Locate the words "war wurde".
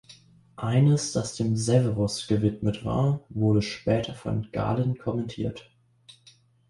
2.83-3.61